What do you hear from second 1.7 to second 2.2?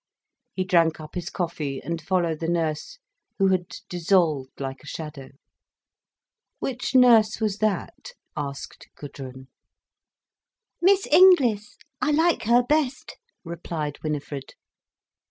and